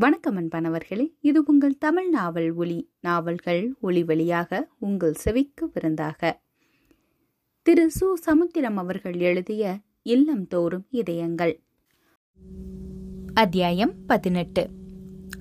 [0.00, 6.40] வணக்கம் அன்பானவர்களே இது உங்கள் தமிழ் நாவல் ஒளி நாவல்கள் ஒளி வழியாக உங்கள் செவிக்கு விருந்தாக.
[7.62, 7.90] திரு.
[8.00, 8.12] சு.
[8.12, 11.62] சமுத்திரம் அவர்கள் எழுதிய இல்லம் தோறும் இதயங்கள்.
[13.34, 14.68] அத்தியாயம் பதினெட்டு.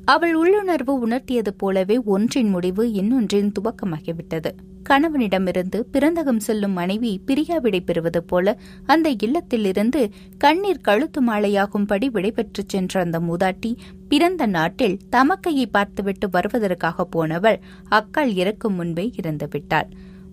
[0.05, 4.51] அவள் உள்ளுணர்வு உணர்த்தியது போலவே ஒன்றின் முடிவு இன்னொன்றின் துவக்கமாகிவிட்டது.
[4.89, 13.19] கணவனிடமிருந்து பிறந்தகம் செல்லும் மனைவி பிரியா பெறுவது போல அந்த இல்லத்திலிருந்து கண்ணீர் கழுத்து மாலையாகும்படி விடைபெற்றுச் சென்ற அந்த
[13.19, 13.75] மூதாட்டி
[14.09, 17.59] பிறந்த நாட்டில் தமக்கையை பார்த்துவிட்டு வருவதற்காக போனவள்
[17.91, 19.89] அக்காள் இறக்கும் முன்பே இறந்துவிட்டாள்.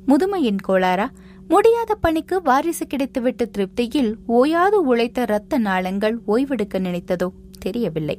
[0.07, 1.07] முதுமையின் கோளாரா
[1.49, 7.29] முடியாத பணிக்கு வாரிசு கிடைத்துவிட்ட திருப்தியில் ஓயாது உழைத்த இரத்த நாளங்கள் ஓய்வெடுக்க நினைத்ததோ
[7.59, 8.19] தெரியவில்லை.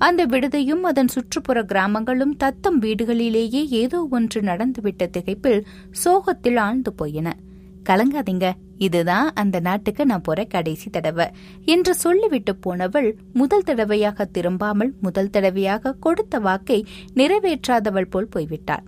[0.00, 5.62] அந்த விடுதியும் அதன் சுற்றுப்புற கிராமங்களும் தத்தம் வீடுகளிலேயே ஏதோ ஒன்று நடந்துவிட்ட திகைப்பில்
[6.02, 7.28] சோகத்தில் ஆழ்ந்து போயின.
[7.88, 8.46] கலங்காதீங்க
[8.78, 11.26] இதுதான் அந்த நாட்டுக்கு நான் போற கடைசி தடவை
[11.64, 16.78] என்று சொல்லிவிட்டு போனவள் முதல் தடவையாக திரும்பாமல் முதல் தடவையாக கொடுத்த வாக்கை
[17.14, 18.84] நிறைவேற்றாதவள் போல் போய்விட்டாள்.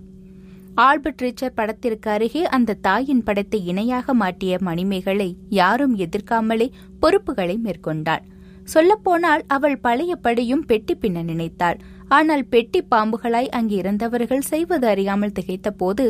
[0.75, 6.67] ஆல்பர்ட் ரிச்சர் படத்திற்கு அருகே அந்த தாயின் படத்தை இணையாக மாட்டிய மணிமேகலை யாரும் எதிர்க்காமலே
[6.99, 8.23] பொறுப்புகளை மேற்கொண்டாள்.
[8.63, 11.77] சொல்லப்போனால் அவள் பழையபடியும் பெட்டி பின்ன நினைத்தாள்.
[12.07, 16.05] ஆனால் பெட்டி பாம்புகளாய் அங்கே இருந்தவர்கள் செய்வது அறியாமல் திகைத்த போது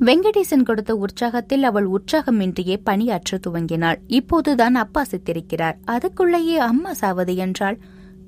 [0.00, 3.98] வெங்கடேசன் கொடுத்த உற்சாகத்தில் அவள் உற்சாகமின்றியே பணியாற்ற துவங்கினாள்.
[4.18, 5.76] இப்போதுதான் அப்பா சித்திருக்கிறார்.
[5.86, 7.78] அதுக்குள்ளேயே அம்மா சாவது என்றாள்.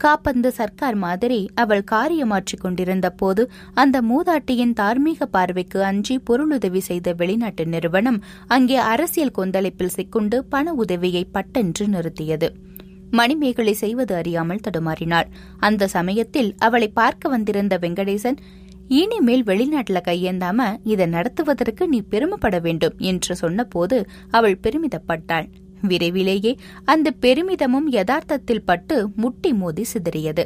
[0.05, 3.43] காப்பந்து சர்க்கார் மாதிரி அவள் காரியமாற்றிக் கொண்டிருந்த போது
[3.75, 11.25] அந்த மூதாட்டியின் தார்மீக பார்வைக்கு அஞ்சி பொருளுதவி செய்த வெளிநாட்டு நிறுவனம் அங்கே அரசியல் கொந்தளிப்பில் சிக்குண்டு பண உதவியை
[11.33, 12.51] பட்டென்று நிறுத்தியது.
[13.11, 15.29] மணிமேகலை செய்வது அறியாமல் தடுமாறினாள்.
[15.59, 18.37] அந்த சமயத்தில் அவளை பார்க்க வந்திருந்த வெங்கடேசன்
[18.89, 25.49] இனிமேல் வெளிநாட்டுல கையேந்தாம இதை நடத்துவதற்கு நீ பெருமைப்பட வேண்டும் என்று சொன்னபோது அவள் பெருமிதப்பட்டாள்.
[25.83, 30.45] விரைவிலேயே அந்த பெருமிதமும் யதார்த்தத்தில் பட்டு முட்டி மோதி சிதறியது.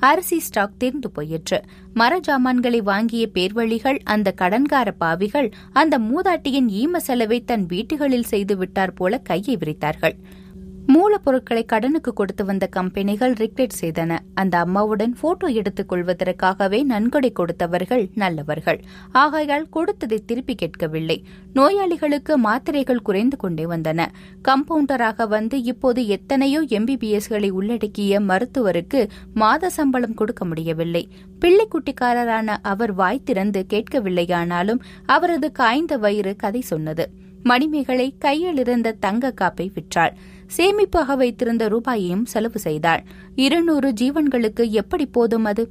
[0.00, 1.62] அரிசி ஸ்டாக் தீர்ந்து போயிற்று.
[1.94, 8.94] மர ஜாமான்களை வாங்கிய பேர்வழிகள் அந்த கடன்கார பாவிகள் அந்த மூதாட்டியின் ஈம செலவை தன் வீட்டுகளில் செய்து விட்டார்
[8.94, 10.14] போல கையை விரித்தார்கள்.
[10.94, 14.18] மூலப்பொருட்களை கடனுக்கு கொடுத்து வந்த கம்பெனிகள் ரிக்ரெட் செய்தன.
[14.34, 18.80] அந்த அம்மாவுடன் போட்டோ எடுத்துக் கொள்வதற்காகவே நன்கொடை கொடுத்தவர்கள் நல்லவர்கள்.
[19.12, 21.24] ஆகையால் கொடுத்ததை திருப்பி கேட்கவில்லை.
[21.54, 24.06] நோயாளிகளுக்கு மாத்திரைகள் குறைந்து கொண்டே வந்தன.
[24.48, 31.08] கம்பவுண்டராக வந்து இப்போது எத்தனையோ எம்பிபிஎஸ்களை உள்ளடக்கிய மருத்துவருக்கு மாத சம்பளம் கொடுக்க முடியவில்லை.
[31.40, 37.10] பிள்ளைக்குட்டிக்காரரான அவர் வாய் திறந்து கேட்கவில்லையானாலும் அவரது காய்ந்த வயிறு கதை சொன்னது.
[37.42, 40.14] மணிமேகலை கையில் இருந்த தங்க காப்பை விற்றாள்.
[40.56, 43.04] சேமிப்பாக வைத்திருந்த ரூபாயையும் செலவு செய்தாள்.
[43.34, 45.70] இருநூறு ஜீவன்களுக்கு எப்படி போதும் அது?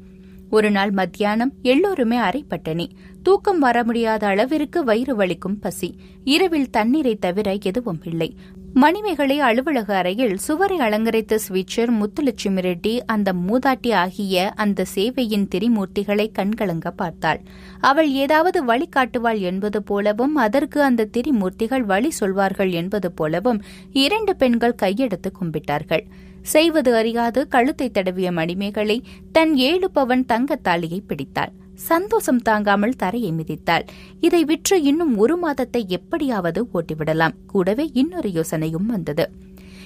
[0.50, 2.88] ஒரு நாள் மத்தியானம் எல்லோருமே அரைப்பட்டனி.
[3.24, 5.96] தூக்கம் வர முடியாத அளவிற்கு வயிறு வலிக்கும் பசி.
[6.24, 8.36] இரவில் தண்ணீரை தவிர எதுவும் இல்லை.
[8.82, 16.92] மணிமேகலை அலுவலக அறையில் சுவரை அலங்கரித்த ஸ்விட்சர் முத்துலட்சுமி ரெட்டி அந்த மூதாட்டி ஆகிய அந்த சேவையின் திரிமூர்த்திகளை கண்கலங்க
[16.92, 17.40] பார்த்தாள்.
[17.82, 23.62] அவள் ஏதாவது வழி காட்டுவாள் என்பது போலவும் அதற்கு அந்த திரிமூர்த்திகள் வழி சொல்வார்கள் என்பது போலவும்
[24.06, 26.06] இரண்டு பெண்கள் கையெடுத்து கும்பிட்டார்கள்.
[26.54, 29.00] செய்வது அறியாது கழுத்தை தடவிய மணிமேகலை
[29.32, 31.54] தன் ஏழு பவன் தங்கத்தாலியை பிடித்தாள்.
[31.78, 33.86] சந்தோஷம் தாங்காமல் தரையை மிதித்தாள்.
[34.20, 37.36] இதை விற்று இன்னும் ஒரு மாதத்தை எப்படியாவது ஓட்டிவிடலாம்.
[37.48, 39.32] கூடவே இன்னொரு யோசனையும் வந்தது.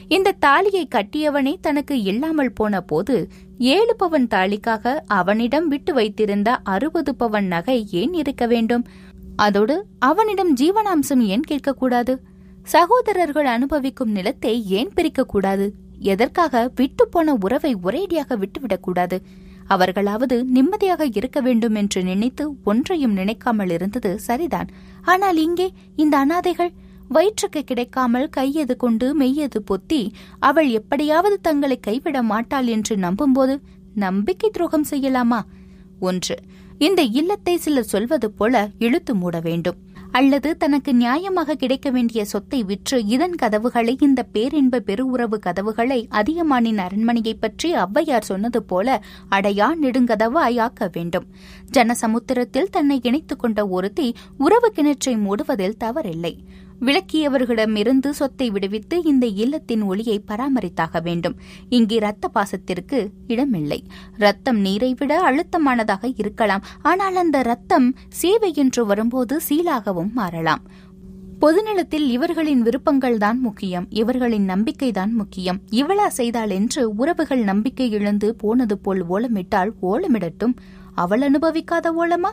[0.08, 7.48] இந்த தாலியை கட்டியவனே தனக்கு இல்லாமல் போன போது ஏழு பவன் தாலிக்காக அவனிடம் விட்டு வைத்திருந்த அறுபது பவன்
[7.48, 8.86] நகை ஏன் இருக்க வேண்டும்?
[9.36, 12.16] அதோடு அவனிடம் ஜீவனாம்சம் ஏன் கேட்கக்கூடாது?
[12.64, 15.72] சகோதரர்கள் அனுபவிக்கும் நிலத்தை ஏன் பிரிக்கக்கூடாது?
[16.00, 19.20] எதற்காக விட்டு போன உறவை ஒரேடியாக விட்டுவிடக்கூடாது?
[19.68, 24.70] அவர்களாவது நிம்மதியாக இருக்க வேண்டும் என்று நினைத்து ஒன்றையும் நினைக்காமல் இருந்தது சரிதான்.
[25.02, 26.72] ஆனால் இங்கே இந்த அனாதைகள்
[27.08, 33.62] வயிற்றுக்கு கிடைக்காமல் கையது கொண்டு மெய்யது பொத்தி அவள் எப்படியாவது தங்களை கைவிட மாட்டாள் என்று நம்பும்போது
[33.96, 35.42] நம்பிக்கை துரோகம் செய்யலாமா?
[36.00, 36.38] ஒன்று
[36.78, 39.78] இந்த இல்லத்தை சிலர் சொல்வது போல இழுத்து மூட வேண்டும்.
[40.12, 47.34] அல்லது தனக்கு நியாயமாக கிடைக்க வேண்டிய சொத்தை விற்று இதன் கதவுகளை இந்த பேரின்ப பெருவுறவு கதவுகளை அதிகமானின் அரண்மனையை
[47.34, 49.02] பற்றி ஔவையார் சொன்னது போல
[49.32, 51.28] அடையா நெடுங்கதவாய் ஆக்க வேண்டும்.
[51.72, 56.34] ஜனசமுத்திரத்தில் தன்னை இணைத்துக் கொண்ட ஒருத்தி உறவு கிணற்றை மூடுவதில் தவறில்லை.
[56.82, 61.36] விளக்கியவர்களிடமிருந்து சொத்தை விடுவித்து இந்த இல்லத்தின் ஒளியை பராமரித்தாக வேண்டும்.
[61.70, 63.84] இங்கே இரத்த பாசத்திற்கு இடமில்லை.
[64.18, 66.64] ரத்தம் நீரை விட அழுத்தமானதாக இருக்கலாம்.
[66.82, 70.64] ஆனால் அந்த ரத்தம் சேவை என்று வரும்போது சீலாகவும் மாறலாம்.
[71.40, 73.86] பொதுநலத்தில் இவர்களின் விருப்பங்கள் தான் முக்கியம்.
[73.90, 75.60] இவர்களின் நம்பிக்கைதான் முக்கியம்.
[75.72, 80.54] இவளா செய்தாள் என்று உறவுகள் நம்பிக்கை இழந்து போனது போல் ஓலமிட்டால் ஓலமிடட்டும்.
[80.96, 82.32] அவள் அனுபவிக்காத ஓலமா?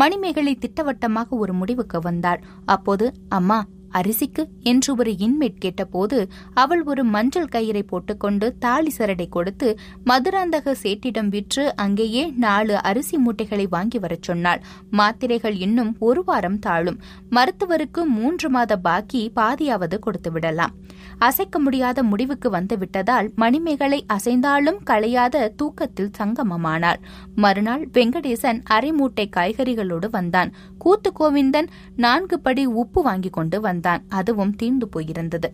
[0.00, 2.42] மணிமேகலை திட்டவட்டமாக ஒரு முடிவுக்கு வந்தாள்.
[2.66, 3.58] அப்போது அம்மா
[3.98, 6.16] அரிசிக்கு என்று ஒரு இன்மேட் கேட்டபோது
[6.54, 9.68] அவள் ஒரு மஞ்சள் கயிறை போட்டுக்கொண்டு தாலி சரடை கொடுத்து
[10.06, 14.60] மதுராந்தக சேட்டிடம் விற்று அங்கேயே நாலு அரிசி மூட்டைகளை வாங்கி வரச் சொன்னாள்.
[14.90, 16.98] மாத்திரைகள் இன்னும் ஒரு வாரம் தாழும்.
[17.30, 20.74] மருத்துவருக்கு மூன்று மாத பாக்கி பாதியாவது கொடுத்து விடலாம்.
[21.18, 26.96] அசைக்க முடியாத முடிவுக்கு வந்துவிட்டதால் மணிமேகலை அசைந்தாலும் களையாத தூக்கத்தில் சங்கமமானாள்.
[27.34, 30.52] மறுநாள் வெங்கடேசன் அரை மூட்டை காய்கறிகளோடு வந்தான்.
[30.78, 31.66] கூத்து கோவிந்தன்
[31.96, 34.04] நான்கு படி உப்பு வாங்கிக் கொண்டு வந்தான்.
[34.08, 35.50] அதுவும் தீர்ந்து போயிருந்தது.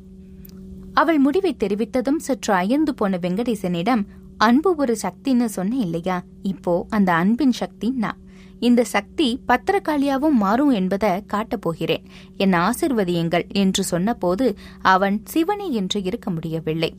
[0.92, 4.04] அவள் முடிவை தெரிவித்ததும் சற்று அயர்ந்து போன வெங்கடேசனிடம்
[4.36, 6.22] அன்பு ஒரு சக்தின்னு சொன்ன இல்லையா?
[6.42, 8.18] இப்போ அந்த அன்பின் சக்தி நான்.
[8.60, 12.02] இந்த சக்தி பத்திரகாளியாவும் மாறும் என்பதை காட்டப் போகிறேன்.
[12.36, 16.94] என் ஆசிர்வதியுங்கள் என்று சொன்னபோது அவன் சிவனி என்று இருக்க முடியவில்லை.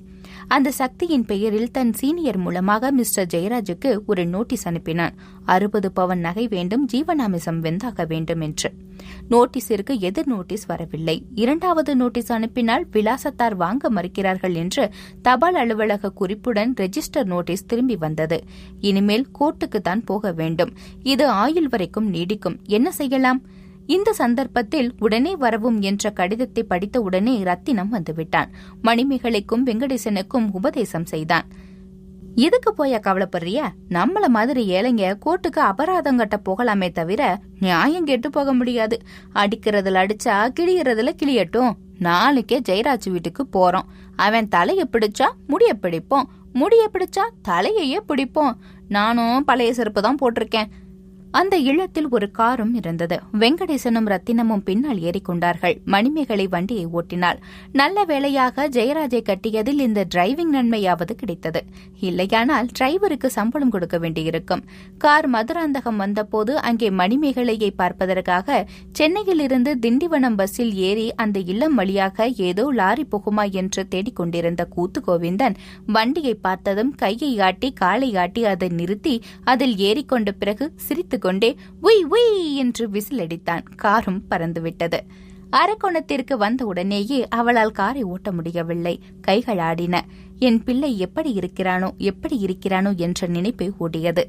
[0.56, 5.14] அந்த சக்தியின் பெயரில் தன் சீனியர் மூலமாக மிஸ்டர் ஜெயராஜுக்கு ஒரு நோட்டீஸ் அனுப்பினான்.
[5.46, 8.70] அறுபது பவன் நகை வேண்டும் ஜீவனாமிசம் வெந்தாக வேண்டும் என்று.
[9.30, 11.26] நோட்டீஸிற்கு எதிர் நோட்டீஸ் வரவில்லை.
[11.36, 18.40] இரண்டாவது நோட்டீஸ் அனுப்பினால் விலாசத்தார் வாங்க மறுக்கிறார்கள் என்று தபால் அலுவலக குறிப்புடன் ரெஜிஸ்டர் நோட்டீஸ் திரும்பி வந்தது.
[18.82, 20.74] இனிமேல் கோர்ட்டுக்கு தான் போக வேண்டும்.
[21.04, 22.60] இது ஆயுள் வரைக்கும் நீடிக்கும்.
[22.68, 23.42] என்ன செய்யலாம்?
[23.92, 28.50] இந்த சந்தர்ப்பத்தில் உடனே வரவும் என்ற கடிதத்தை படித்த உடனே ரத்தினம் வந்துவிட்டான்.
[28.84, 31.48] மணிமேகலைக்கும் வெங்கடேசனுக்கும் உபதேசம் செய்தான்.
[32.36, 33.62] எதுக்கு போய கவலைப்படுறிய?
[33.90, 37.22] நம்மள மாதிரி ஏழைங்க கோர்ட்டுக்கு அபராதம் கட்ட போகலாமே தவிர
[37.60, 38.98] நியாயம் கெட்டு போக முடியாது.
[39.36, 43.90] அடிக்கிறதுல அடிச்சா கிழியறதுல கிளியட்டும் நாளைக்கே ஜெயராஜ் வீட்டுக்கு போறோம்.
[44.16, 46.28] அவன் தலைய பிடிச்சா முடிய பிடிப்போம்.
[46.54, 48.56] முடிய பிடிச்சா தலையையே பிடிப்போம்.
[48.88, 50.72] நானும் பழைய செருப்பு தான் போட்டிருக்கேன்.
[51.40, 53.18] அந்த இல்லத்தில் ஒரு காரும் இருந்தது.
[53.42, 55.76] வெங்கடேசனும் ரத்தினமும் பின்னால் ஏறிக்கொண்டார்கள்.
[55.86, 57.40] மணிமேகலை வண்டியை ஓட்டினாள்.
[57.72, 61.62] நல்ல வேளையாக ஜெயராஜை கட்டியதில் இந்த டிரைவிங் நன்மையாவது கிடைத்தது.
[62.02, 64.64] இல்லையானால் டிரைவருக்கு சம்பளம் கொடுக்க வேண்டியிருக்கும்.
[64.98, 68.50] கார் மதுராந்தகம் வந்தபோது அங்கே மணிமேகலையை பார்ப்பதற்காக
[68.92, 75.58] சென்னையில் இருந்து திண்டிவனம் பஸ்ஸில் ஏறி அந்த இல்லம் வழியாக ஏதோ லாரி போகுமா என்று தேடிக்கொண்டிருந்த கூத்து கோவிந்தன்
[75.88, 81.52] வண்டியை பார்த்ததும் கையை ஆட்டி காலை ஆட்டி அதை நிறுத்தி அதில் ஏறிக்கொண்ட பிறகு சிரித்து கொண்டே
[81.82, 83.66] உய் உய் என்று விசிலடித்தான்.
[83.76, 85.02] காரும் பறந்துவிட்டது.
[85.60, 88.94] அரக்கோணத்திற்கு வந்த உடனேயே அவளால் காரை ஓட்ட முடியவில்லை.
[89.22, 89.96] கைகள் ஆடின.
[90.40, 94.24] என் பிள்ளை எப்படி இருக்கிறானோ எப்படி இருக்கிறானோ என்ற நினைப்பை ஓடியது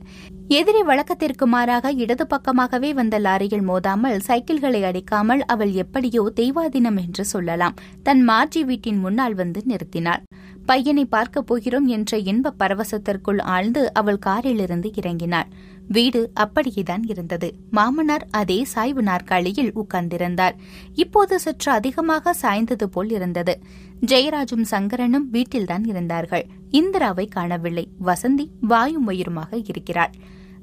[0.49, 7.79] எதிரி வழக்கத்திற்கு மாறாக இடது பக்கமாகவே வந்த லாரியில் மோதாமல் சைக்கிள்களை அடிக்காமல் அவள் எப்படியோ தெய்வாதீனம் என்று சொல்லலாம்.
[8.03, 10.25] தன் மாற்றி வீட்டின் முன்னால் வந்து நிறுத்தினாள்.
[10.67, 15.49] பையனை பார்க்கப் போகிறோம் என்ற இன்ப பரவசத்திற்குள் ஆழ்ந்து அவள் காரிலிருந்து இறங்கினாள்.
[15.89, 17.55] வீடு அப்படியேதான் இருந்தது.
[17.71, 20.53] மாமனார் அதே சாய்வு நாற்காலியில் உட்கார்ந்திருந்தார்.
[20.95, 23.59] இப்போது சற்று அதிகமாக சாய்ந்தது போல் இருந்தது.
[24.07, 26.47] ஜெயராஜும் சங்கரனும் வீட்டில்தான் இருந்தார்கள்.
[26.71, 27.89] இந்திராவை காணவில்லை.
[28.05, 30.11] வசந்தி வாயும் வயிறுமாக இருக்கிறாள்.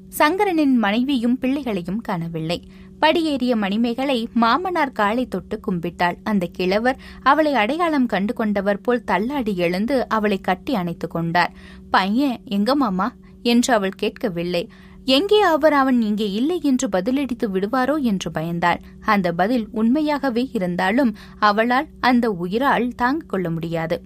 [0.08, 2.62] சங்கரனின் மனைவியும் பிள்ளைகளையும் காணவில்லை.
[3.00, 6.16] படியேறிய மணிமேகலை மாமனார் காலை தொட்டு கும்பிட்டாள்.
[6.22, 11.52] அந்த கிழவர் அவளை அடையாளம் கண்டு கொண்டவர் போல் தள்ளாடி எழுந்து அவளை கட்டி அணைத்துக் கொண்டார்.
[11.90, 13.14] பையன் எங்க மாமா?
[13.42, 14.68] என்று அவள் கேட்கவில்லை.
[15.04, 15.72] எங்கே அவர்?
[15.72, 18.00] அவன் இங்கே இல்லை என்று பதிலடித்து விடுவாரோ?
[18.00, 18.80] என்று பயந்தாள்.
[19.00, 24.02] அந்த பதில் உண்மையாகவே இருந்தாலும் அவளால் அந்த உயிரால் தாங்கிக் கொள்ள முடியாது.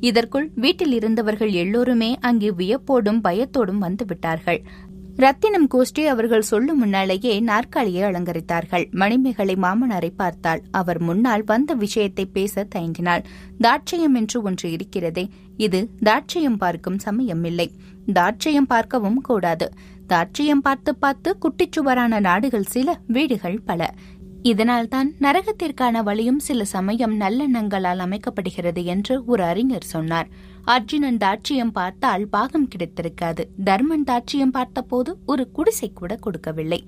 [0.00, 4.60] இதற்குள் வீட்டில் இருந்தவர்கள் எல்லோருமே அங்கே வியப்போடும் பயத்தோடும் வந்துவிட்டார்கள்
[5.16, 8.90] ரத்தினம் கோஷ்டி அவர்கள் சொல்லும் முன்னாலேயே நாற்காலியை அலங்கரித்தார்கள்.
[8.90, 10.62] மணிமேகலை மாமனாரை பார்த்தாள்.
[10.70, 13.22] அவர் முன்னால் வந்த விஷயத்தை பேச தயங்கினாள்.
[13.60, 17.68] தாட்சியம் என்று ஒன்று இருக்கிறதே இது தாட்சியம் பார்க்கும் சமயமில்லை.
[18.12, 19.72] தாட்சியம் பார்க்கவும் கூடாது.
[20.08, 23.94] தாட்சியம் பார்த்து பார்த்து குட்டிச்சுவரான நாடுகள் சில வீடுகள் பல.
[24.42, 30.28] இதனால்தான் நரகத்திற்கான வழியும் சில சமயம் நல்லெண்ணங்களால் அமைக்கப்படுகிறது என்று ஒரு அறிஞர் சொன்னார்.
[30.64, 33.42] அர்ஜுனன் தாட்சியம் பார்த்தால் பாகம் கிடைத்திருக்காது.
[33.64, 36.86] தர்மன் தாட்சியம் பார்த்தபோது ஒரு குடிசை கூட கொடுக்கவில்லை.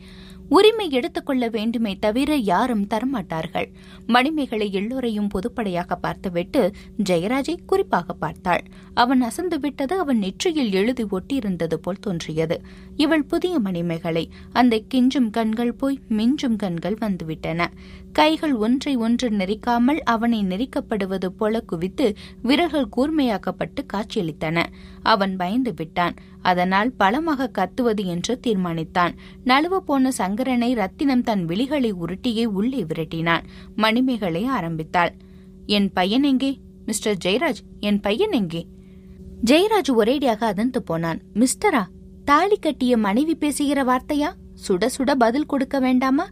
[0.48, 3.66] உரிமை எடுத்துக்கொள்ள வேண்டுமே தவிர யாரும் தரமாட்டார்கள்.
[4.06, 6.70] மணிமேகலை எல்லோரையும் பொதுப்படையாக பார்த்துவிட்டு
[7.04, 8.62] ஜெயராஜை குறிப்பாக பார்த்தாள்.
[8.94, 12.62] அவன் அசந்து விட்டது அவன் நெற்றியில் எழுதி ஒட்டியிருந்தது போல் தோன்றியது.
[12.96, 14.30] இவள் புதிய மணிமேகலை.
[14.52, 17.66] அந்த கிஞ்சும் கண்கள் போய் மிஞ்சும் கண்கள் வந்துவிட்டன.
[18.18, 22.06] கைகள் ஒன்றை ஒன்று நெரிக்காமல் அவனை நெரிக்கப்படுவது போல குவித்து
[22.42, 24.62] விரல்கள் கூர்மையாக்கப்பட்டு காட்சியளித்தன.
[25.02, 26.14] அவன் பயந்து விட்டான்.
[26.42, 29.12] அதனால் பலமாக கத்துவது என்று தீர்மானித்தான்.
[29.44, 33.44] நழுவ போன சங்கரனை ரத்தினம் தன் விழிகளை உருட்டியே உள்ளே விரட்டினான்.
[33.76, 35.12] மணிமேகலை ஆரம்பித்தாள்.
[35.66, 36.52] என் பையன் எங்கே?
[36.84, 38.62] மிஸ்டர் ஜெயராஜ் என் பையன் எங்கே?
[39.50, 41.20] ஜெயராஜ் ஒரேடியாக அதந்து போனான்.
[41.34, 41.84] மிஸ்டரா
[42.24, 44.32] தாலி கட்டிய மனைவி பேசுகிற வார்த்தையா?
[44.66, 46.26] சுட சுட பதில் கொடுக்க வேண்டாமா?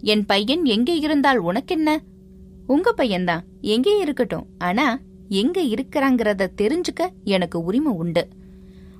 [0.00, 1.98] என் பையன் எங்கே இருந்தால் உனக்கென்ன?
[2.66, 4.46] உங்க பையன்தான் எங்கே இருக்கட்டும்.
[4.58, 4.98] ஆனா
[5.28, 8.28] எங்க இருக்கிறாங்கிறத தெரிஞ்சுக்க எனக்கு உரிமை உண்டு.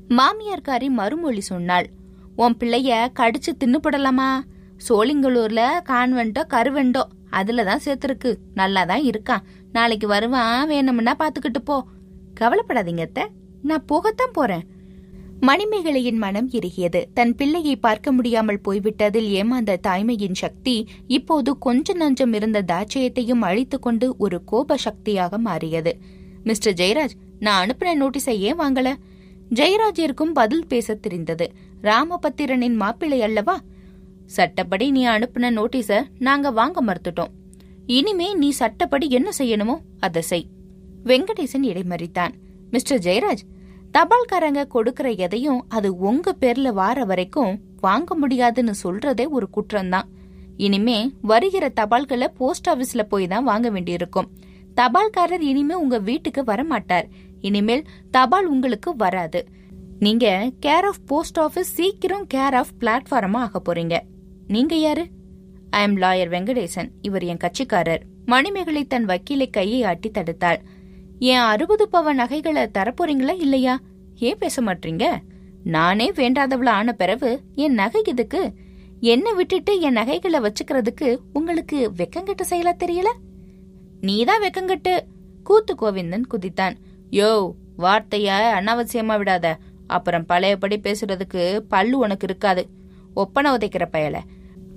[0.08, 1.90] மாமியார்காரி மறுமொழி சொன்னாள்.
[2.36, 4.40] உன் பிள்ளைய கடிச்சு தின்னுபடலாமா?
[4.88, 8.34] சோளிங்கலூர்ல கான்வெண்டோ கருவெண்டோ அதுலதான் சேர்த்துருக்கு.
[8.54, 9.42] நல்லா தான் இருக்கான்.
[9.72, 11.84] நாளைக்கு வருவான் வேணும்னா பாத்துக்கிட்டு போ.
[12.40, 13.26] கவலைப்படாதீங்க அத்தை.
[13.62, 14.66] நான் போகத்தான் போறேன்.
[15.40, 17.04] மணிமேகலையின் மனம் இறுகியது.
[17.14, 24.44] தன் பிள்ளையை பார்க்க முடியாமல் போய்விட்டதில் ஏமாந்த தாய்மையின் சக்தி இப்போது கொஞ்ச நஞ்சம் இருந்த தாட்சியத்தையும் அழித்துக்கொண்டு ஒரு
[24.44, 25.98] கோப சக்தியாக மாறியது.
[26.44, 28.94] மிஸ்டர் ஜெயராஜ் நான் அனுப்பின நோட்டீஸை ஏன் வாங்கல?
[29.54, 31.52] ஜெயராஜிற்கும் பதில் பேச தெரிந்தது.
[31.82, 33.60] ராமபத்திரனின் மாப்பிள்ளை அல்லவா?
[34.26, 37.28] சட்டப்படி நீ அனுப்பின நோட்டீஸ நாங்க வாங்க மறுத்துட்டோம்.
[37.86, 40.46] இனிமே நீ சட்டப்படி என்ன செய்யணுமோ அதை செய்.
[41.04, 42.32] வெங்கடேசன் இடைமறித்தான்.
[42.70, 43.44] மிஸ்டர் ஜெயராஜ்
[43.96, 50.08] தபால்காரங்க கொடுக்கற எதையும் அது உங்க பேர்ல வார வரைக்கும் வாங்க முடியாதுன்னு சொல்றதே ஒரு குற்றம்தான்.
[50.56, 54.28] இனிமே வருகிற தபால்களை போஸ்ட் ஆபீஸ்ல போய் தான் வாங்க வேண்டியிருக்கும்.
[54.76, 57.08] தபால்காரர் இனிமே உங்க வீட்டுக்கு வர மாட்டார்
[57.40, 59.46] இனிமேல் தபால் உங்களுக்கு வராது.
[59.98, 63.98] நீங்க கேர் ஆஃப் போஸ்ட் ஆபீஸ் சீக்கிரம் கேர் ஆஃப் பிளாட்ஃபார்மா ஆக போறீங்க.
[64.46, 65.06] நீங்க யாரு?
[65.70, 66.88] I am lawyer Venkatesan.
[67.02, 68.00] இவர் என் கட்சிக்காரர்.
[68.26, 70.58] மணிமேகலை தன் வக்கீலை கையை ஆட்டி தடுத்தாள்.
[71.18, 73.80] என் அறுபது பவன் நகைகளை தரப்போறீங்களா இல்லையா?
[74.16, 75.14] ஏன் பேச மாட்டீங்க?
[75.64, 78.54] நானே வேண்டாதவள ஆன பிறகு என் நகை இதுக்கு
[79.00, 83.06] என்ன விட்டுட்டு என் நகைகளை வச்சுக்கிறதுக்கு உங்களுக்கு வெக்கங்கெட்ட செயலா தெரியல?
[84.00, 84.98] நீதான் வெக்கங்கெட்டு.
[85.44, 86.76] கூத்து கோவிந்தன் குதித்தான்.
[87.10, 88.30] யோ வார்த்தைய
[88.60, 89.54] அனாவசியமா விடாத.
[89.86, 92.68] அப்புறம் பழையபடி பேசுறதுக்கு பல்லு உனக்கு இருக்காது.
[93.14, 94.20] ஒப்பனை உதைக்கிற பயலை.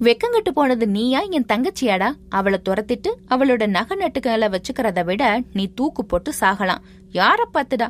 [0.06, 2.10] வெக்கங்கட்டு போனது நீயா என் தங்கச்சியாடா?
[2.30, 6.84] அவளை துரத்திட்டு அவளோட நகை நட்டுக்களை வச்சுக்கிறத விட நீ தூக்கு போட்டு சாகலாம்.
[7.12, 7.88] யார பார்த்துடா?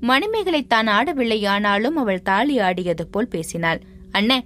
[0.00, 3.80] மணிமேகலை தான் ஆடவில்லை ஆனாலும் அவள் தாலி ஆடியது போல் பேசினாள்.
[4.12, 4.38] அண்ணே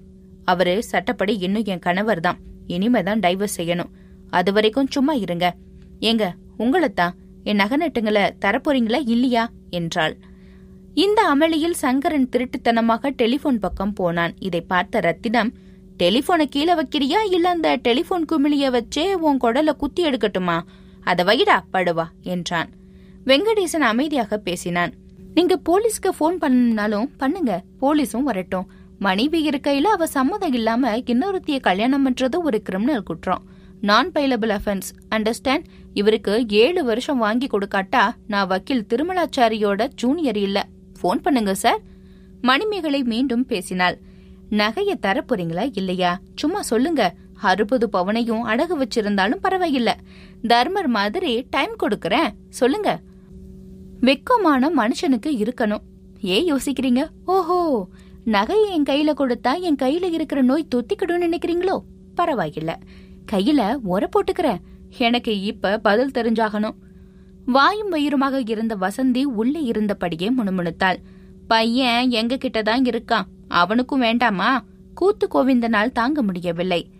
[0.44, 2.38] அவரு சட்டப்படி இன்னும் என் கணவர் தான்.
[2.68, 3.92] இனிமேதான் டைவர்ஸ் செய்யணும்.
[4.30, 5.54] அது வரைக்கும் சும்மா இருங்க.
[6.00, 6.24] ஏங்க
[6.58, 9.50] உங்களைத்தான் என் நகை நட்டுங்களை தரப்போறீங்களா இல்லையா?
[9.70, 10.16] என்றாள்.
[10.94, 14.34] இந்த அமளியில் சங்கரன் திருட்டுத்தனமாக டெலிபோன் பக்கம் போனான்.
[14.38, 15.52] இதை பார்த்த ரத்தினம்
[16.02, 17.20] டெலிபோனை கீழே வைக்கிறியா?
[17.30, 20.58] இல்ல அந்த டெலிபோன் குமிழிய வச்சே உன் குடல குத்தி எடுக்கட்டுமா?
[21.04, 22.70] அத வைடா படுவா என்றான்.
[23.24, 24.92] வெங்கடேசன் அமைதியாக பேசினான்.
[25.34, 27.62] நீங்க போலீஸ்க்கு போன் பண்ணனாலும் பண்ணுங்க.
[27.80, 28.66] போலீஸும் வரட்டும்.
[28.98, 33.42] மனைவி இருக்கையில அவ சம்மதம் இல்லாம இன்னொருத்திய கல்யாணம் பண்றது ஒரு கிரிமினல் குற்றம்.
[33.80, 40.58] நான் பைலபிள் அஃபென்ஸ் அண்டர்ஸ்டாண்ட் இவருக்கு ஏழு வருஷம் வாங்கி கொடுக்காட்டா நான் வக்கீல் திருமலாச்சாரியோட ஜூனியர் இல்ல.
[41.00, 41.80] போன் பண்ணுங்க சார்
[42.42, 43.98] மணிமேகலை மீண்டும் பேசினாள்.
[44.50, 46.20] நகைய தர போறீங்களா இல்லையா?
[46.34, 47.14] சும்மா சொல்லுங்க.
[47.34, 49.92] அறுபது பவனையும் அடகு வச்சிருந்தாலும் பரவாயில்ல.
[50.42, 52.28] தர்மர் மாதிரி டைம் கொடுக்கறேன்.
[52.48, 53.00] சொல்லுங்க.
[54.00, 55.80] வெக்கமான மனுஷனுக்கு இருக்கணும்.
[56.20, 57.08] ஏன் யோசிக்கிறீங்க?
[57.24, 57.88] ஓஹோ!
[58.24, 61.78] நகையை என் கையில கொடுத்தா என் கையில இருக்கிற நோய் தொத்திக்கிடும்னு நினைக்கிறீங்களோ?
[62.16, 62.74] பரவாயில்ல.
[63.32, 64.58] கையில உர போட்டுக்கிறேன்.
[64.98, 66.74] எனக்கு இப்ப பதில் தெரிஞ்சாகணும்.
[67.46, 70.96] வாயும் வயிறுமாக இருந்த வசந்தி உள்ளே இருந்தபடியே முணுமுணுத்தாள்.
[71.48, 73.22] பையன் எங்க கிட்டதான் இருக்கான்.
[73.48, 74.64] அவனுக்கும் வேண்டாமா?
[74.94, 76.90] கூத்து கோவிந்தனால் தாங்க முடியவில்லை.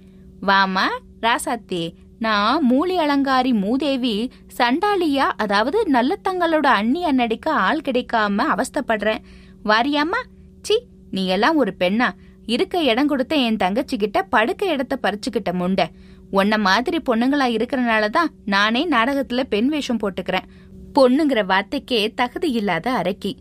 [0.43, 0.87] வாமா
[1.23, 9.19] ராசாத்தி நான் மூலி அலங்காரி மூதேவி சண்டாலியா அதாவது நல்ல தங்களோட அண்ணிய அன்னடிக்க ஆள் கிடைக்காம அவஸ்தப்படுறேன்.
[9.65, 10.23] வாரியாமா
[10.63, 12.11] சி நீ எல்லாம் ஒரு பெண்ணா.
[12.47, 15.85] இருக்க இடம் கொடுத்த என் தங்கச்சி கிட்ட படுக்க இடத்த பறிச்சுக்கிட்ட முண்ட.
[16.31, 20.47] உன்ன மாதிரி பொண்ணுங்களா இருக்கறனாலதான் நானே நாடகத்துல பெண் வேஷம் போட்டுக்கிறேன்.
[20.95, 23.33] பொண்ணுங்கிற வார்த்தைக்கே தகுதி இல்லாத அரக்கி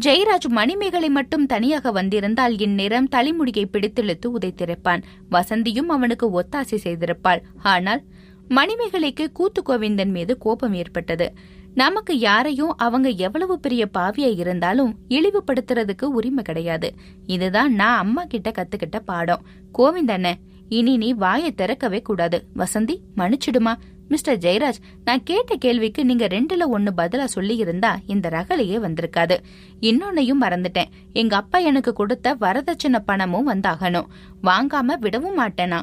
[0.00, 5.02] ஜெயராஜ் மணிமேகலை மட்டும் தனியாக வந்திருந்தால் இந்நேரம் தலைமுடியை பிடித்திழுத்து உதைத்திருப்பான்.
[5.30, 7.42] வசந்தியும் அவனுக்கு ஒத்தாசை செய்திருப்பாள்.
[7.62, 8.02] ஆனால்
[8.48, 11.32] மணிமேகலைக்கு கூத்து கோவிந்தன் மீது கோபம் ஏற்பட்டது.
[11.74, 16.94] நமக்கு யாரையும் அவங்க எவ்வளவு பெரிய பாவியா இருந்தாலும் இழிவுபடுத்துறதுக்கு உரிமை கிடையாது.
[17.26, 19.44] இதுதான் நான் அம்மா கிட்ட கத்துக்கிட்ட பாடம்.
[19.78, 20.34] கோவிந்தண்ண
[20.68, 22.44] இனி நீ வாயை திறக்கவே கூடாது.
[22.56, 23.74] வசந்தி மன்னிச்சிடுமா?
[24.08, 29.36] மிஸ்டர் ஜெயராஜ் நான் கேட்ட கேள்விக்கு நீங்க ரெண்டுல ஒன்னு பதிலா சொல்லி இருந்தா இந்த ரகலையே வந்திருக்காது.
[29.80, 30.84] இன்னொன்னையும் மறந்துட்டேன்.
[31.12, 34.06] எங்க அப்பா எனக்கு கொடுத்த வரதட்சணை பணமும் வந்தாகணும்.
[34.42, 35.82] வாங்காம விடவும் மாட்டேனா?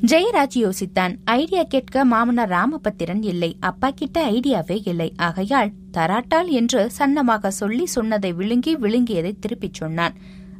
[0.00, 1.16] ஜெயராஜ் யோசித்தான்.
[1.24, 3.56] ஐடியா கேட்க மாமனார் ராமபத்திரன் இல்லை.
[3.60, 5.12] அப்பா கிட்ட ஐடியாவே இல்லை.
[5.16, 10.14] ஆகையால் தராட்டால் என்று சன்னமாக சொல்லி சொன்னதை விழுங்கி விழுங்கியதை திருப்பிச் சொன்னான்.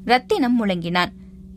[0.05, 1.09] ரத்தினம் முழங்கினான்.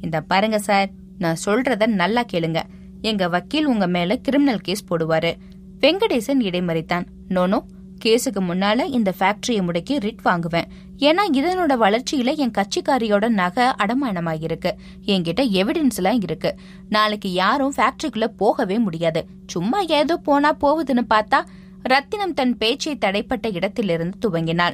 [0.01, 2.62] இந்த பாருங்க சார் நான் சொல்றத நல்லா கேளுங்க.
[3.01, 5.34] எங்க வக்கீல் உங்க மேல கிரிமினல் கேஸ் போடுவாரு.
[5.81, 7.05] வெங்கடேசன் இடைமறித்தான்.
[7.29, 7.60] நோனோ
[8.05, 10.67] கேஸுக்கு முன்னால இந்த ஃபேக்டரியை முடக்கி ரிட் வாங்குவேன்.
[10.98, 14.72] ஏன்னா இதனோட வளர்ச்சியில என் கட்சிக்காரியோட நகை அடமானமாயிருக்கு
[15.05, 16.55] என்கிட்ட எவிடன்ஸ் எல்லாம் இருக்கு.
[16.89, 19.25] நாளைக்கு யாரும் ஃபேக்டரிக்குள்ள போகவே முடியாது.
[19.48, 21.41] சும்மா ஏதோ போனா போகுதுன்னு பார்த்தா
[21.84, 24.74] ரத்தினம் தன் பேச்சை தடைப்பட்ட இடத்திலிருந்து துவங்கினாள்.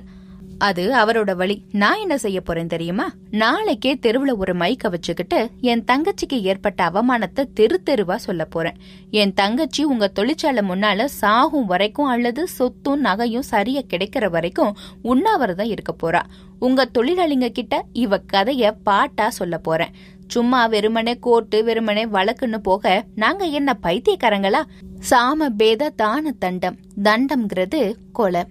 [0.57, 1.63] அது அவரோட வழி.
[1.71, 3.11] நான் என்ன செய்ய போறேன் தெரியுமா?
[3.31, 8.75] நாளைக்கே தெருவுல ஒரு மைக்க வச்சுக்கிட்டு என் தங்கச்சிக்கு ஏற்பட்ட அவமானத்தை தெரு தெருவா சொல்ல போறேன்.
[9.11, 15.95] என் தங்கச்சி உங்க தொழிற்சாலை முன்னால சாகும் வரைக்கும் அல்லது சொத்தும் நகையும் சரியா கிடைக்கிற வரைக்கும் உண்ணாவிரதம் இருக்க
[16.03, 16.21] போறா.
[16.59, 19.93] உங்க தொழிலாளிங்க கிட்ட இவ கதைய பாட்டா சொல்ல போறேன்.
[20.27, 24.63] சும்மா வெறுமனே கோர்ட்டு வெறுமனே வழக்குன்னு போக நாங்க என்ன பைத்தியக்காரங்களா?
[25.09, 28.43] சாம பேத தான தண்டம் தண்டம்ங்கிறது கொலை.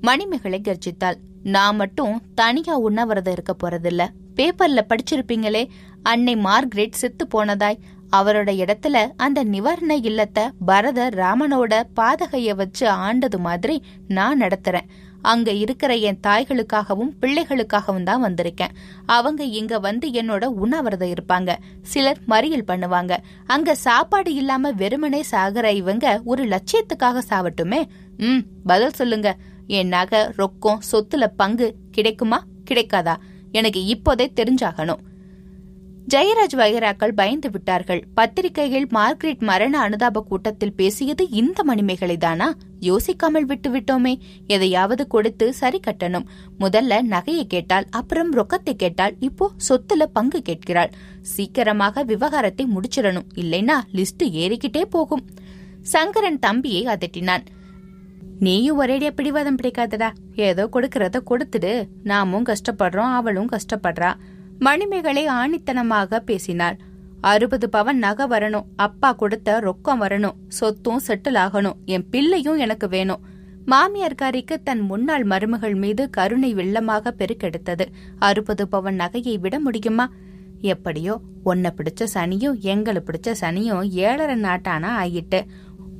[0.00, 1.16] மணிமேகலை கர்ஜித்தாள்.
[1.54, 4.02] நான் மட்டும் தனியா உண்ணாவிரதம் இருக்க போறதில்ல.
[4.36, 5.62] பேப்பர்ல படிச்சிருப்பீங்களே
[6.02, 7.82] அன்னை மார்க்ரெட் செத்து போனதாய்.
[8.16, 13.76] அவரோட இடத்துல அந்த நிவாரண இல்லத்தை பரதர் ராமனோட பாதகைய வச்சு ஆண்டது மாதிரி
[14.08, 14.88] நான் நடத்துறேன்.
[15.22, 18.74] அங்க இருக்கிற என் தாய்களுக்காகவும் பிள்ளைகளுக்காகவும் தான் வந்திருக்கேன்.
[19.06, 21.52] அவங்க இங்க வந்து என்னோட உண்ணாவிரதம் இருப்பாங்க.
[21.82, 23.16] சிலர் மறியல் பண்ணுவாங்க.
[23.46, 27.82] அங்க சாப்பாடு இல்லாம வெறுமனே சாகுற இவங்க ஒரு லட்சியத்துக்காக சாவட்டுமே.
[28.16, 29.30] ம் பதில் சொல்லுங்க.
[29.66, 32.44] என் நகை ரொக்கம் சொத்துல பங்கு கிடைக்குமா?
[32.70, 33.16] கிடைக்காதா?
[33.52, 34.98] எனக்கு இப்போதே தெரிஞ்சாகணும்.
[36.14, 38.04] ஜெயராஜ் வைகராக்கள் பயந்து விட்டார்கள்.
[38.14, 45.80] பத்திரிகையில் மார்க்ரெட் மரண அனுதாப கூட்டத்தில் பேசியது இந்த மணிமேகலை தானா யோசிக்காமல் விட்டு விட்டோமே எதையாவது கொடுத்து சரி
[45.86, 46.26] கட்டணும்.
[46.60, 50.90] முதல்ல நகையை கேட்டால் அப்புறம் ரொக்கத்தை கேட்டால் இப்போ சொத்துல பங்கு கேட்கிறாள்.
[51.22, 53.28] சீக்கிரமாக விவகாரத்தை முடிச்சிடணும்.
[53.34, 55.26] இல்லைன்னா லிஸ்ட் ஏறிக்கிட்டே போகும்.
[55.82, 57.44] சங்கரன் தம்பியை அதட்டினான்.
[58.40, 60.08] நீயும் ஒரேடியா பிடிவாதம் பிடிக்காதடா.
[60.34, 61.88] ஏதோ கொடுக்கறத கொடுத்துடு.
[62.02, 64.14] நாமும் கஷ்டப்படுறோம் அவளும் கஷ்டப்படுறா.
[64.58, 66.76] மணிமேகலை ஆணித்தனமாக பேசினாள்.
[67.20, 68.64] அறுபது பவன் நகை வரணும்.
[68.76, 70.36] அப்பா கொடுத்த ரொக்கம் வரணும்.
[70.48, 71.74] சொத்தும் செட்டில் ஆகணும்.
[71.84, 73.20] என் பிள்ளையும் எனக்கு வேணும்.
[73.66, 77.86] மாமியார்காரிக்கு தன் முன்னாள் மருமகள் மீது கருணை வெள்ளமாக பெருக்கெடுத்தது.
[78.18, 80.10] அறுபது பவன் நகையை விட முடியுமா?
[80.60, 85.44] எப்படியோ ஒன்ன பிடிச்ச சனியும் எங்களை பிடிச்ச சனியும் ஏழரை நாட்டானா ஆயிட்டு.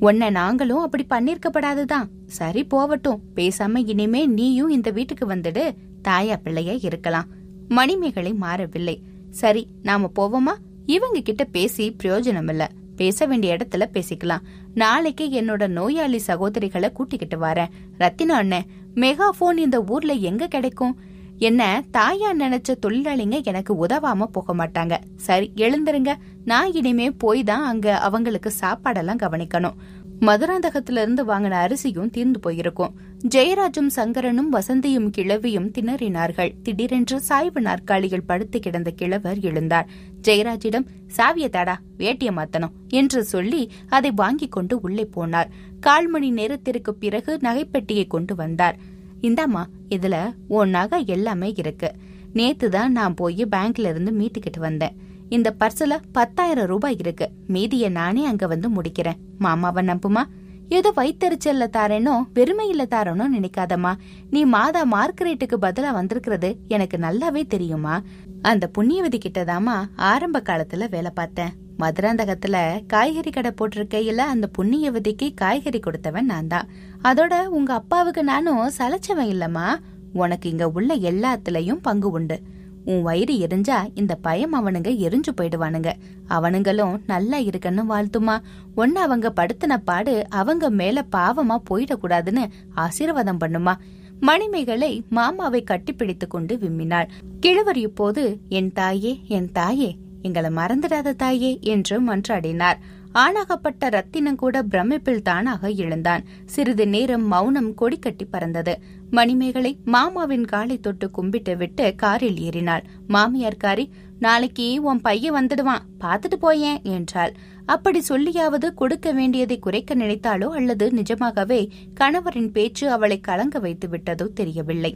[0.01, 2.09] உன்னை நாங்களும் அப்படி பண்ணிருக்கப்படாதுதான்.
[2.27, 5.75] சரி போவட்டும் பேசாம இனிமே நீயும் இந்த வீட்டுக்கு வந்துடு.
[6.09, 7.27] தாயா பிள்ளைய இருக்கலாம்.
[7.69, 9.03] மணிமேகலை மாறவில்லை.
[9.31, 10.55] சரி நாம போவோமா?
[10.87, 14.41] இவங்க கிட்ட பேசி பிரயோஜனம் இல்ல பேச வேண்டிய இடத்துல பேசிக்கலாம்.
[14.75, 17.69] நாளைக்கு என்னோட நோயாளி சகோதரிகளை கூட்டிக்கிட்டு வரேன்.
[17.99, 20.99] ரத்தினா அண்ணன் மெகாபோன் இந்த ஊர்ல எங்க கிடைக்கும்?
[21.39, 24.99] என்ன தாயா நினைச்ச தொழிலாளிங்க எனக்கு உதவாம போக மாட்டாங்க.
[25.17, 26.15] சரி எழுந்துருங்க.
[26.45, 29.75] நான் இனிமே போய் தான் அங்க அவங்களுக்கு சாப்பாடெல்லாம் கவனிக்கணும்.
[30.21, 32.95] மதுராந்தகத்துல இருந்து வாங்கின அரிசியும் தீர்ந்து போயிருக்கும்.
[33.35, 36.55] ஜெயராஜும் சங்கரனும் வசந்தியும் கிழவியும் திணறினார்கள்.
[36.63, 39.87] திடீரென்று சாய்வு நாற்காலியில் படுத்து கிடந்த கிழவர் எழுந்தார்.
[40.23, 45.49] ஜெயராஜிடம் சாவிய தாடா வேட்டிய மாத்தணும் என்று சொல்லி அதை வாங்கிக் கொண்டு உள்ளே போனார்.
[45.81, 48.79] கால் மணி நேரத்திற்கு பிறகு நகைப்பெட்டியை கொண்டு வந்தார்.
[49.27, 50.17] இந்தாம்மா இதுல
[50.49, 51.91] உன் நகை எல்லாமே இருக்கு.
[52.33, 54.97] நேத்து தான் நான் போய் பேங்க்ல இருந்து மீட்டுக்கிட்டு வந்தேன்.
[55.29, 57.27] இந்த பர்ஸ்ல பத்தாயிரம் ரூபாய் இருக்கு.
[57.49, 59.21] மீதிய நானே அங்க வந்து முடிக்கிறேன்.
[59.39, 60.23] மாமாவை நம்புமா?
[60.69, 63.93] ஏதோ வைத்தறிச்சல்ல தாரேனோ வெறுமையில தாரனோ நினைக்காதம்மா.
[64.31, 67.95] நீ மாதா மார்க்கரேட்டுக்கு பதிலா வந்திருக்கிறது எனக்கு நல்லாவே தெரியுமா
[68.43, 69.77] அந்த புண்ணியவதி கிட்டதாமா
[70.11, 71.53] ஆரம்ப காலத்துல வேலை பார்த்தேன்.
[71.79, 76.69] மதுராந்தகத்துல காய்கறி கடை போட்டிருக்கையில அந்த புண்ணியவதிக்கு காய்கறி கொடுத்தவன் நான் தான்
[77.07, 79.67] அதோட உங்க அப்பாவுக்கு நானும் சலைச்சவன் இல்லம்மா.
[80.13, 82.41] உனக்கு இங்க உள்ள எல்லாத்துலயும் பங்கு உண்டு.
[82.85, 85.93] உன் வயிறு எரிஞ்சா இந்த பயம் அவனுங்க எரிஞ்சு போயிடுவானுங்க.
[86.29, 88.39] அவனுங்களும் நல்லா இருக்கன்னு வாழ்த்துமா.
[88.75, 93.75] ஒன்னு அவங்க படுத்தின பாடு அவங்க மேல பாவமா போயிடக்கூடாதுன்னு ஆசீர்வாதம் பண்ணுமா.
[94.21, 97.09] மணிமேகலை மாமாவை கட்டிப்பிடித்து கொண்டு விம்மினாள்.
[97.41, 102.79] கிழவர் இப்போது என் தாயே என் தாயே எங்களை மறந்துடாத தாயே என்று மன்றாடினார்.
[103.17, 106.23] ஆணாகப்பட்ட ரத்தினம் கூட பிரமிப்பில் தானாக எழுந்தான்.
[106.45, 108.75] சிறிது நேரம் மௌனம் கொடிக்கட்டி பறந்தது.
[109.11, 112.85] மணிமேகலை மாமாவின் காலை தொட்டு கும்பிட்டு விட்டு காரில் ஏறினாள்.
[113.07, 113.87] மாமியார் காரி
[114.19, 115.87] நாளைக்கு உன் பையன் வந்துடுவான்.
[116.01, 117.33] பார்த்துட்டு போயேன் என்றாள்.
[117.67, 121.61] அப்படி சொல்லியாவது கொடுக்க வேண்டியதை குறைக்க நினைத்தாலோ அல்லது நிஜமாகவே
[122.01, 124.93] கணவரின் பேச்சு அவளை கலங்க வைத்து விட்டதோ தெரியவில்லை.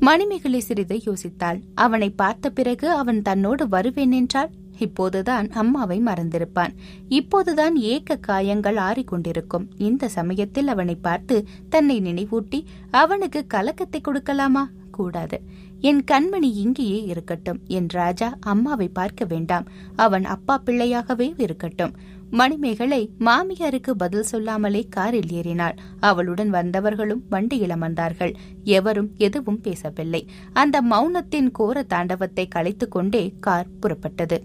[0.00, 1.58] மணிமேகலை சிறிது யோசித்தாள்.
[1.74, 6.70] அவனை பார்த்த பிறகு அவன் தன்னோடு வருவேன் என்றால் இப்போதுதான் அம்மாவை மறந்திருப்பான்.
[7.08, 9.68] இப்போதுதான் ஏக்க காயங்கள் ஆறிக்கொண்டிருக்கும்.
[9.76, 14.64] இந்த சமயத்தில் அவனை பார்த்து தன்னை நினைவூட்டி அவனுக்கு கலக்கத்தை கொடுக்கலாமா?
[14.90, 15.40] கூடாது.
[15.80, 17.60] என் கண்மணி இங்கேயே இருக்கட்டும்.
[17.66, 19.64] என் ராஜா அம்மாவை பார்க்க வேண்டாம்.
[19.96, 21.96] அவன் அப்பா பிள்ளையாகவே இருக்கட்டும்.
[22.30, 25.74] மணிமேகலை மாமியாருக்கு பதில் சொல்லாமலே காரில் ஏறினாள்.
[26.00, 28.34] அவளுடன் வந்தவர்களும் வண்டியில் அமர்ந்தார்கள்.
[28.64, 30.28] எவரும் எதுவும் பேசவில்லை.
[30.52, 34.38] அந்த மௌனத்தின் கோர தாண்டவத்தை கலைத்துக் கொண்டே கார் புறப்பட்டது.